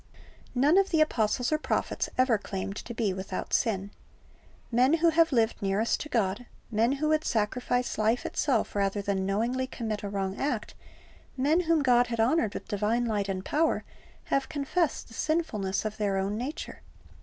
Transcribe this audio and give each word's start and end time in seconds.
None 0.55 0.79
of 0.79 0.89
the 0.89 0.99
apostles 0.99 1.51
or 1.51 1.59
prophets 1.59 2.09
ever 2.17 2.39
claimed 2.39 2.75
to 2.77 2.93
be 2.95 3.13
without 3.13 3.53
sin. 3.53 3.91
Men 4.71 4.93
who 4.93 5.09
have 5.09 5.31
lived 5.31 5.61
nearest 5.61 5.99
to 5.99 6.09
God, 6.09 6.47
men 6.71 6.93
who 6.93 7.09
would 7.09 7.23
sacrifice 7.23 7.99
life 7.99 8.25
itself 8.25 8.73
rather 8.75 9.03
than 9.03 9.27
knowingly 9.27 9.67
commit 9.67 10.01
a 10.01 10.09
wrong 10.09 10.39
act, 10.41 10.73
men 11.37 11.59
whom 11.59 11.83
God 11.83 12.07
had 12.07 12.19
honored 12.19 12.55
with 12.55 12.67
divine 12.67 13.05
light 13.05 13.29
and 13.29 13.45
power, 13.45 13.83
have 14.33 14.49
confessed 14.49 15.07
the 15.07 15.13
sinfulness 15.13 15.85
of 15.85 15.97
their 15.97 16.17
own 16.17 16.35
nature. 16.35 16.81